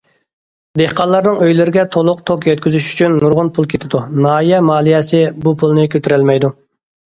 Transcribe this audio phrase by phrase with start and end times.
[0.79, 6.57] دېھقانلارنىڭ ئۆيلىرىگە تولۇق توك يەتكۈزۈش ئۈچۈن نۇرغۇن پۇل كېتىدۇ، ناھىيە مالىيەسى بۇ پۇلنى كۆتۈرەلمەيدۇ.